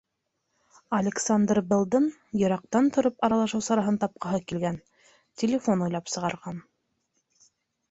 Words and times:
Александр 0.99 1.59
Беллдың 1.73 2.07
йыраҡтан 2.39 2.89
тороп 2.97 3.21
аралашыу 3.29 3.63
сараһын 3.67 4.01
тапҡыһы 4.05 4.41
килгән- 4.53 4.81
телефон 5.45 5.87
уйлап 5.91 6.13
сығарған. 6.17 6.61